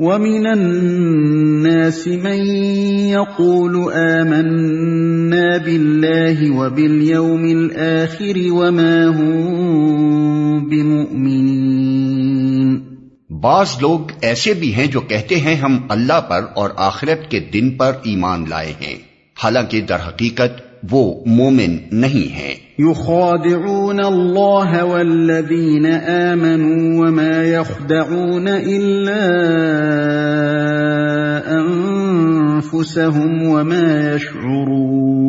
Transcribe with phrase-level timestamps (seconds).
[0.00, 2.46] ومن الناس من
[2.96, 12.80] يقول آمنا بالله وباليوم الآخر وما هم بمؤمنين۔
[13.40, 17.70] بعض لوگ ایسے بھی ہیں جو کہتے ہیں ہم اللہ پر اور آخرت کے دن
[17.70, 18.94] پر ایمان لائے ہیں۔
[19.44, 29.22] حالانکہ در حقیقت وہ مومن نہیں ہیں۔ يخادعون الله والذين آمنوا وما يخدعون إلا
[31.54, 35.20] أنفسهم وما يشعرون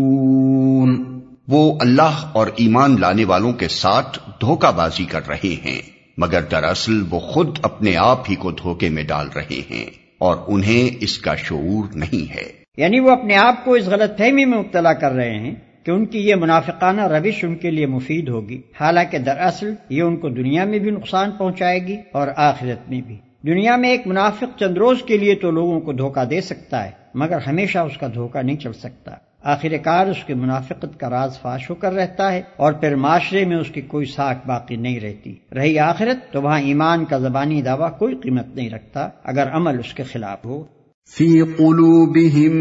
[1.47, 5.81] وہ اللہ اور ایمان لانے والوں کے ساتھ دھوکہ بازی کر رہے ہیں
[6.17, 9.85] مگر دراصل وہ خود اپنے آپ ہی کو دھوکے میں ڈال رہے ہیں
[10.19, 14.45] اور انہیں اس کا شعور نہیں ہے۔ یعنی وہ اپنے آپ کو اس غلط فہمی
[14.45, 18.29] میں مبتلا کر رہے ہیں۔ کہ ان کی یہ منافقانہ روش ان کے لیے مفید
[18.29, 23.01] ہوگی۔ حالانکہ دراصل یہ ان کو دنیا میں بھی نقصان پہنچائے گی اور آخرت میں
[23.01, 26.85] بھی۔ دنیا میں ایک منافق چند روز کے لیے تو لوگوں کو دھوکہ دے سکتا
[26.85, 29.11] ہے، مگر ہمیشہ اس کا دھوکہ نہیں چل سکتا۔
[29.43, 33.45] آخر کار اس کی منافقت کا راز فاش ہو کر رہتا ہے اور پھر معاشرے
[33.45, 37.61] میں اس کی کوئی ساکھ باقی نہیں رہتی۔ رہی آخرت تو وہاں ایمان کا زبانی
[37.61, 40.63] دعویٰ کوئی قیمت نہیں رکھتا، اگر عمل اس کے خلاف ہو۔
[41.09, 42.53] في قلوبهم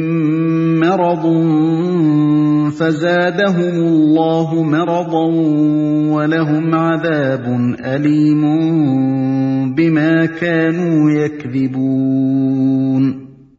[0.81, 1.25] مرض
[2.79, 5.27] فزادهم الله مرضا
[6.15, 7.45] ولهم عذاب
[7.85, 8.43] أليم
[9.75, 13.07] بما كانوا يكذبون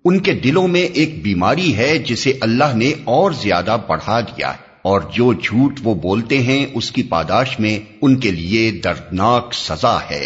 [0.06, 4.62] ان کے دلوں میں ایک بیماری ہے جسے اللہ نے اور زیادہ بڑھا دیا ہے،
[4.84, 9.98] اور جو جھوٹ وہ بولتے ہیں اس کی پاداش میں ان کے لیے دردناک سزا
[10.12, 10.26] ہے۔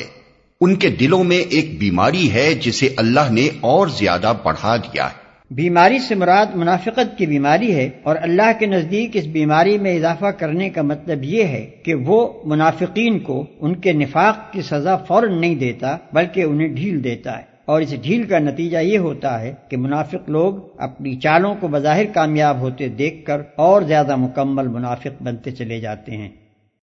[0.65, 5.25] ان کے دلوں میں ایک بیماری ہے جسے اللہ نے اور زیادہ بڑھا دیا ہے۔
[5.51, 10.25] بیماری سے مراد منافقت کی بیماری ہے اور اللہ کے نزدیک اس بیماری میں اضافہ
[10.25, 15.41] کرنے کا مطلب یہ ہے کہ وہ منافقین کو ان کے نفاق کی سزا فوراً
[15.41, 19.53] نہیں دیتا بلکہ انہیں ڈھیل دیتا ہے۔ اور اس ڈھیل کا نتیجہ یہ ہوتا ہے
[19.69, 25.23] کہ منافق لوگ اپنی چالوں کو بظاہر کامیاب ہوتے دیکھ کر اور زیادہ مکمل منافق
[25.23, 26.29] بنتے چلے جاتے ہیں۔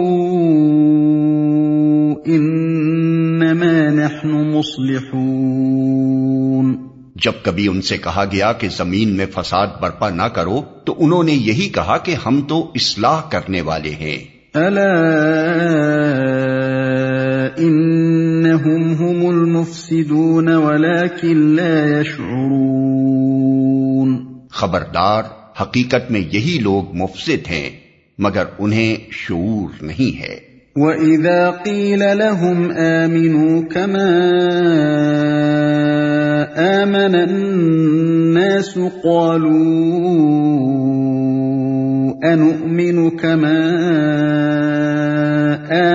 [2.28, 6.76] إِنَّمَا نَحْنُ مُصْلِحُونَ
[7.16, 11.24] جب کبھی ان سے کہا گیا کہ زمین میں فساد برپا نہ کرو تو انہوں
[11.24, 14.18] نے یہی کہا کہ ہم تو اصلاح کرنے والے ہیں۔
[14.54, 14.92] الا
[17.58, 23.63] انہم هم المفسدون ولكن لا يشعرون
[24.54, 25.24] خبردار،
[25.62, 27.70] حقیقت میں یہی لوگ مفسد ہیں،
[28.20, 34.10] مگر انہیں شعور نہیں ہے۔ وَإِذَا قِيلَ لَهُمْ آمِنُوا كَمَا
[36.82, 39.54] آمَنَ النَّاسُ قَالُوا
[42.34, 43.60] أَنُؤْمِنُ كَمَا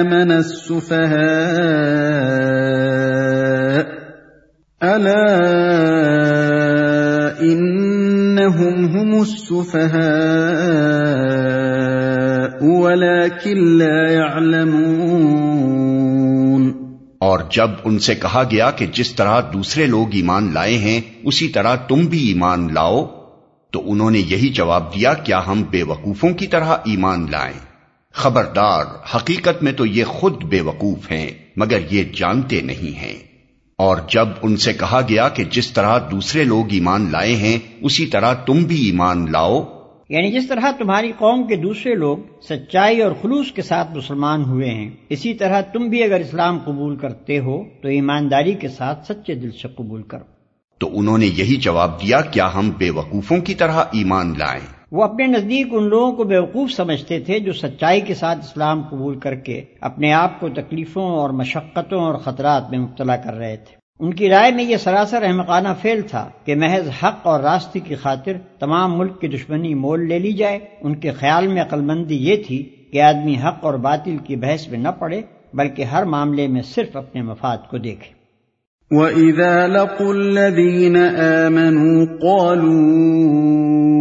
[0.00, 1.78] آمَنَ السُّفَهَاءُ
[4.82, 6.17] أَلَا
[8.48, 9.98] إِنَّهُمْ هُمُ السُّفَهَاءُ
[12.62, 14.88] وَلَكِنْ لَا يَعْلَمُونَ۔
[17.18, 21.48] اور جب ان سے کہا گیا کہ جس طرح دوسرے لوگ ایمان لائے ہیں، اسی
[21.48, 23.06] طرح تم بھی ایمان لاؤ،
[23.70, 27.68] تو انہوں نے یہی جواب دیا، کیا ہم بے وقوفوں کی طرح ایمان لائیں؟
[28.12, 28.84] خبردار،
[29.16, 33.27] حقیقت میں تو یہ خود بے وقوف ہیں، مگر یہ جانتے نہیں ہیں۔
[33.78, 38.06] اور جب ان سے کہا گیا کہ جس طرح دوسرے لوگ ایمان لائے ہیں اسی
[38.06, 39.64] طرح تم بھی ایمان لاؤ۔
[40.08, 42.18] یعنی جس طرح تمہاری قوم کے دوسرے لوگ
[42.48, 46.96] سچائی اور خلوص کے ساتھ مسلمان ہوئے ہیں اسی طرح تم بھی اگر اسلام قبول
[46.96, 50.24] کرتے ہو تو ایمانداری کے ساتھ سچے دل سے قبول کرو۔
[50.78, 55.04] تو انہوں نے یہی جواب دیا کیا ہم بے وقوفوں کی طرح ایمان لائیں؟ وہ
[55.04, 59.34] اپنے نزدیک ان لوگوں کو بیوقوف سمجھتے تھے جو سچائی کے ساتھ اسلام قبول کر
[59.34, 64.14] کے اپنے آپ کو تکلیفوں اور مشقتوں اور خطرات میں مبتلا کر رہے تھے۔ ان
[64.14, 68.32] کی رائے میں یہ سراسر احمقانہ فیل تھا کہ محض حق اور راستے کی خاطر
[68.58, 72.36] تمام ملک کی دشمنی مول لے لی جائے۔ ان کے خیال میں عقل مندی یہ
[72.46, 72.62] تھی
[72.92, 75.20] کہ آدمی حق اور باطل کی بحث میں نہ پڑے،
[75.54, 78.18] بلکہ ہر معاملے میں صرف اپنے مفاد کو دیکھے۔
[78.90, 83.97] وَإِذَا لَقُوا الَّذِينَ آمَنُوا قَالُوا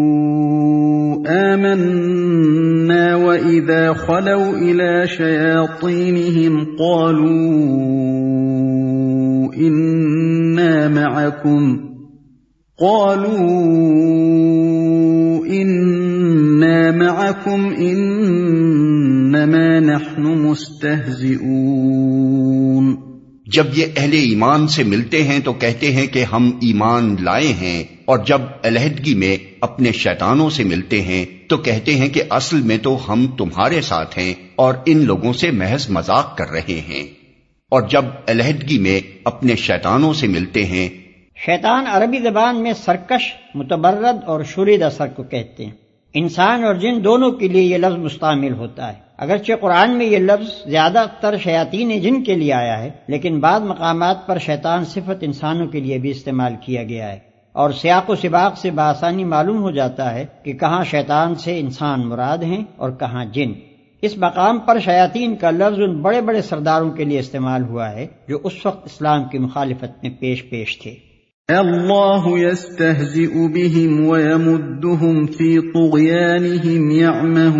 [1.27, 7.37] آمَنَّا وَإِذَا خَلَوْا إِلَى شَيَاطِينِهِمْ قَالُوا
[9.53, 11.79] إِنَّا مَعَكُمْ
[12.79, 13.37] قَالُوا
[15.45, 21.75] إِنَّا مَعَكُمْ إِنَّمَا نَحْنُ مُسْتَهْزِئُونَ
[23.47, 27.83] جب یہ اہل ایمان سے ملتے ہیں تو کہتے ہیں کہ ہم ایمان لائے ہیں،
[28.05, 32.77] اور جب علیحدگی میں اپنے شیطانوں سے ملتے ہیں تو کہتے ہیں کہ اصل میں
[32.77, 37.03] تو ہم تمہارے ساتھ ہیں، اور ان لوگوں سے محض مذاق کر رہے ہیں۔
[37.71, 40.87] اور جب علیحدگی میں اپنے شیطانوں سے ملتے ہیں،
[41.37, 45.71] شیطان عربی زبان میں سرکش، متبرد اور شرید اثر کو کہتے ہیں۔
[46.13, 50.17] انسان اور جن دونوں کے لیے یہ لفظ مستعمل ہوتا ہے۔ اگرچہ قرآن میں یہ
[50.17, 55.17] لفظ زیادہ تر شیاطین جن کے لیے آیا ہے، لیکن بعض مقامات پر شیطان صفت
[55.21, 57.19] انسانوں کے لیے بھی استعمال کیا گیا ہے۔
[57.53, 62.07] اور سیاق و سباق سے بآسانی معلوم ہو جاتا ہے کہ کہاں شیطان سے انسان
[62.07, 63.51] مراد ہیں اور کہاں جن۔
[64.01, 68.07] اس مقام پر شیاطین کا لفظ ان بڑے بڑے سرداروں کے لیے استعمال ہوا ہے،
[68.27, 71.06] جو اس وقت اسلام کی مخالفت میں پیش پیش تھے۔
[71.49, 75.45] اللہ يستهزئ بهم ويمدهم في
[75.75, 77.53] طغيانهم يعمهون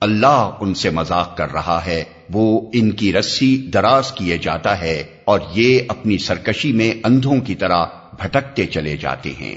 [0.00, 4.94] اللہ ان سے مذاق کر رہا ہے وہ ان کی رسی دراز کیے جاتا ہے
[5.24, 7.84] اور یہ اپنی سرکشی میں اندھوں کی طرح
[8.22, 9.56] بھٹکتے چلے جاتے ہیں۔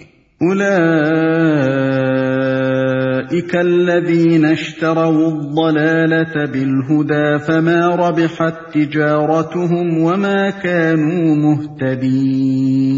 [3.33, 12.95] الذين اشتروا الضلالة بالهدى فما ربحت تجارتهم وما كانوا مهتدين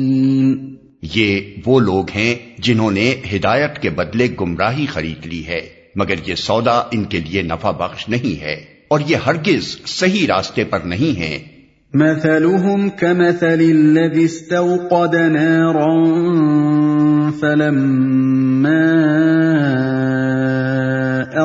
[1.15, 2.33] یہ وہ لوگ ہیں
[2.63, 5.61] جنہوں نے ہدایت کے بدلے گمراہی خرید لی ہے
[5.95, 8.55] مگر یہ سودا ان کے لیے نفع بخش نہیں ہے
[8.87, 11.37] اور یہ ہرگز صحیح راستے پر نہیں ہے
[11.93, 15.85] مثلهم كمثل الذي استوقد نارا
[17.31, 19.16] فلما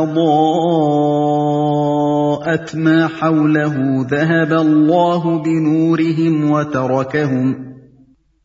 [0.03, 7.73] أضاءت ما حوله ذهب الله بنورهم وتركهم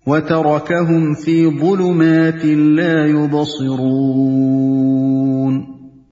[0.06, 2.45] وتركهم في ظلمات
[2.75, 4.18] لا يبصرون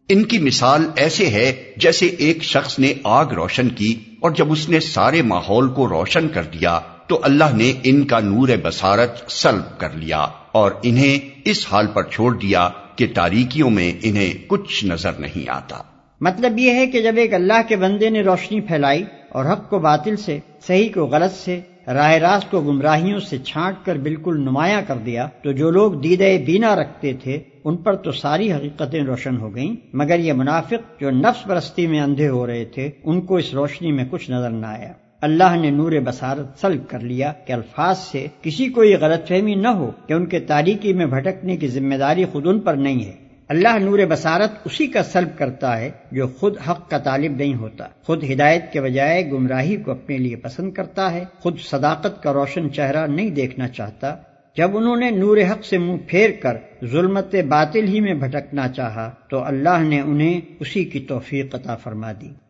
[0.10, 4.70] ان کی مثال ایسے ہے جیسے ایک شخص نے آگ روشن کی اور جب اس
[4.70, 9.80] نے سارے ماحول کو روشن کر دیا تو اللہ نے ان کا نور بسارت سلب
[9.80, 15.12] کر لیا اور انہیں اس حال پر چھوڑ دیا کہ تاریکیوں میں انہیں کچھ نظر
[15.20, 15.78] نہیں آتا۔
[16.22, 19.80] مطلب یہ ہے کہ جب ایک اللہ کے بندے نے روشنی پھیلائی اور حق کو
[19.80, 24.82] باطل سے، صحیح کو غلط سے، راہ راست کو گمراہیوں سے چھانٹ کر بالکل نمایاں
[24.88, 29.38] کر دیا، تو جو لوگ دیدے بینا رکھتے تھے، ان پر تو ساری حقیقتیں روشن
[29.38, 33.36] ہو گئیں۔ مگر یہ منافق جو نفس پرستی میں اندھے ہو رہے تھے، ان کو
[33.36, 34.94] اس روشنی میں کچھ نظر نہ آیا۔
[35.26, 39.56] اللہ نے نور بسارت سلب کر لیا کہ الفاظ سے کسی کو یہ غلط فہمی
[39.56, 43.06] نہ ہو کہ ان کے تاریکی میں بھٹکنے کی ذمہ داری خود ان پر نہیں
[43.06, 43.14] ہے۔
[43.48, 47.88] اللہ نور بسارت اسی کا سلب کرتا ہے جو خود حق کا طالب نہیں ہوتا۔
[48.04, 52.72] خود ہدایت کے بجائے گمراہی کو اپنے لیے پسند کرتا ہے۔ خود صداقت کا روشن
[52.72, 54.16] چہرہ نہیں دیکھنا چاہتا۔
[54.58, 59.12] جب انہوں نے نور حق سے منہ پھیر کر ظلمت باطل ہی میں بھٹکنا چاہا
[59.30, 62.45] تو اللہ نے انہیں اسی کی توفیق عطا فرما دی۔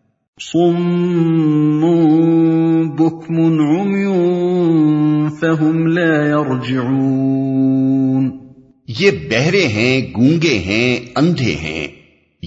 [5.41, 8.29] فهم لا يرجعون
[8.99, 11.87] یہ بہرے ہیں گونگے ہیں اندھے ہیں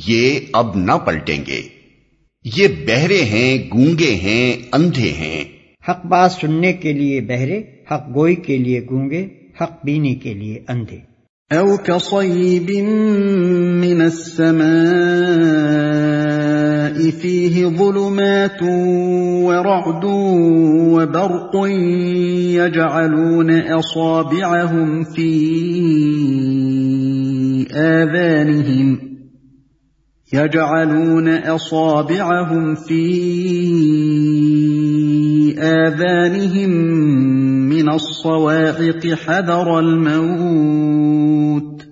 [0.07, 1.63] یہ اب نہ پلٹیں گے۔
[2.45, 5.45] یہ بہرے ہیں گونگے ہیں اندھے ہیں۔
[5.89, 7.63] حق بات سننے کے لیے بہرے
[7.93, 9.29] حق گوئی کے لیے گونگے
[9.63, 11.08] حق بینی کے لیے اندھے۔
[11.53, 12.71] او كصيب
[13.81, 14.69] من السماء
[17.11, 18.63] فيه ظلمات
[19.43, 20.05] ورعد
[20.95, 21.53] وبرق
[22.53, 25.29] يجعلون اصابعهم في
[27.73, 29.18] آذانهم
[30.33, 33.05] يجعلون اصابعهم في
[35.59, 36.71] آذانهم
[37.69, 41.83] من الصواعق حذر الموت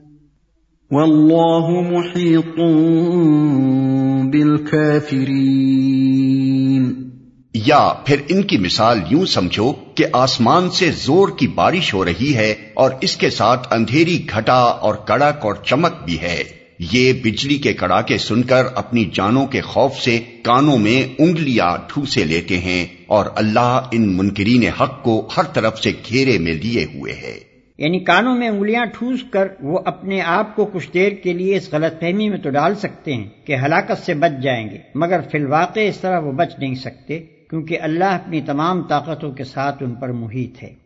[0.91, 2.61] والله محيط
[4.31, 7.11] بالكافرين
[7.55, 12.35] یا پھر ان کی مثال یوں سمجھو کہ آسمان سے زور کی بارش ہو رہی
[12.35, 17.59] ہے اور اس کے ساتھ اندھیری گھٹا اور کڑک اور چمک بھی ہے۔ یہ بجلی
[17.59, 22.87] کے کڑاکے سن کر اپنی جانوں کے خوف سے کانوں میں انگلیاں ٹھوسے لیتے ہیں
[23.07, 27.99] اور اللہ ان منکرین حق کو ہر طرف سے گھیرے میں لیے ہوئے ہے۔ یعنی
[28.01, 32.01] کانوں میں انگلیاں ٹھوس کر وہ اپنے آپ کو کچھ دیر کے لیے اس غلط
[32.01, 35.81] فہمی میں تو ڈال سکتے ہیں کہ ہلاکت سے بچ جائیں گے، مگر فی الواقع
[35.81, 37.19] اس طرح وہ بچ نہیں سکتے
[37.51, 40.86] کیونکہ اللہ اپنی تمام طاقتوں کے ساتھ ان پر محیط ہے۔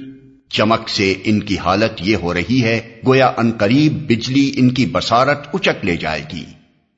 [0.50, 5.54] چمک سے ان کی حالت یہ ہو رہی ہے، گویا انقریب بجلی ان کی بسارت
[5.54, 6.44] اچک لے جائے گی۔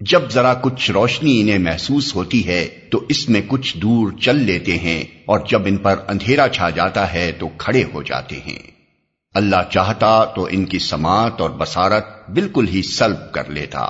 [0.00, 4.78] جب ذرا کچھ روشنی انہیں محسوس ہوتی ہے، تو اس میں کچھ دور چل لیتے
[4.78, 8.58] ہیں، اور جب ان پر اندھیرا چھا جاتا ہے، تو کھڑے ہو جاتے ہیں۔
[9.34, 13.86] اللہ چاہتا تو ان کی سماعت اور بسارت بالکل ہی سلب کر لیتا۔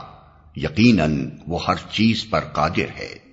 [0.56, 3.31] یقیناً وہ ہر چیز پر قادر ہے۔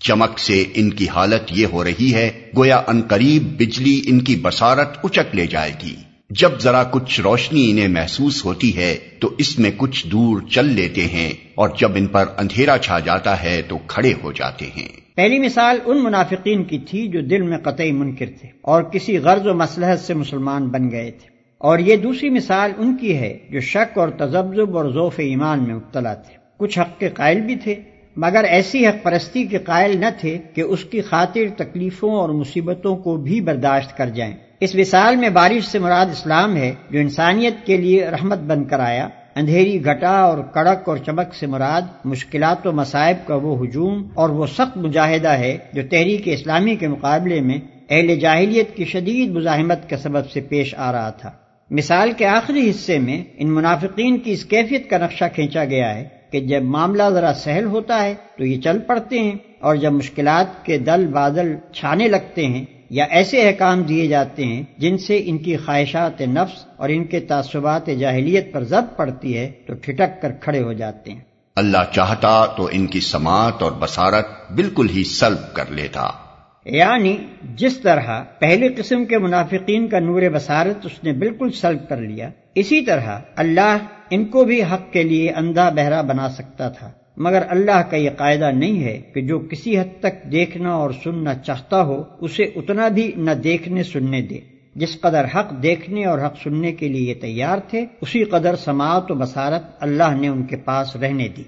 [0.00, 4.98] چمک سے ان کی حالت یہ ہو رہی ہے، گویا انقریب بجلی ان کی بسارت
[5.04, 5.94] اچک لے جائے گی۔
[6.30, 11.06] جب ذرا کچھ روشنی انہیں محسوس ہوتی ہے، تو اس میں کچھ دور چل لیتے
[11.06, 15.38] ہیں اور جب ان پر اندھیرا چھا جاتا ہے، تو کھڑے ہو جاتے ہیں۔ پہلی
[15.38, 19.54] مثال ان منافقین کی تھی جو دل میں قطعی منکر تھے اور کسی غرض و
[19.54, 23.98] مسلحت سے مسلمان بن گئے تھے۔ اور یہ دوسری مثال ان کی ہے جو شک
[23.98, 27.74] اور تجبذب اور ذوف ایمان میں مبتلا تھے۔ کچھ حق کے قائل بھی تھے
[28.16, 32.96] مگر ایسی حق پرستی کے قائل نہ تھے کہ اس کی خاطر تکلیفوں اور مصیبتوں
[32.96, 37.66] کو بھی برداشت کر جائیں۔ اس مثال میں بارش سے مراد اسلام ہے، جو انسانیت
[37.66, 42.66] کے لیے رحمت بن کر آیا۔ اندھیری گھٹا اور کڑک اور چمک سے مراد مشکلات
[42.66, 47.40] و مصائب کا وہ ہجوم اور وہ سخت مجاہدہ ہے جو تحریک اسلامی کے مقابلے
[47.40, 47.58] میں
[47.90, 51.30] اہل جاہلیت کی شدید مزاحمت کے سبب سے پیش آ رہا تھا۔
[51.70, 56.15] مثال کے آخری حصے میں ان منافقین کی اس کیفیت کا نقشہ کھینچا گیا ہے
[56.36, 60.64] کہ جب معاملہ ذرا سہل ہوتا ہے تو یہ چل پڑتے ہیں اور جب مشکلات
[60.64, 65.38] کے دل بادل چھانے لگتے ہیں یا ایسے احکام دیے جاتے ہیں جن سے ان
[65.38, 70.32] کی خواہشات نفس اور ان کے تعصبات جاہلیت پر ضبط پڑتی ہے تو ٹھٹک کر
[70.40, 71.20] کھڑے ہو جاتے ہیں۔
[71.56, 76.25] اللہ چاہتا تو ان کی سماعت اور بسارت بالکل ہی سلب کر لیتا۔
[76.66, 77.16] یعنی
[77.56, 82.30] جس طرح پہلی قسم کے منافقین کا نور بسارت اس نے بالکل سلب کر لیا،
[82.54, 83.76] اسی طرح اللہ
[84.10, 88.10] ان کو بھی حق کے لیے اندھا بہرا بنا سکتا تھا۔ مگر اللہ کا یہ
[88.10, 92.88] قاعدہ نہیں ہے کہ جو کسی حد تک دیکھنا اور سننا چاہتا ہو، اسے اتنا
[92.88, 94.38] بھی نہ دیکھنے سننے دے۔
[94.74, 99.14] جس قدر حق دیکھنے اور حق سننے کے لیے تیار تھے، اسی قدر سماعت و
[99.14, 101.42] بصارت اللہ نے ان کے پاس رہنے دی۔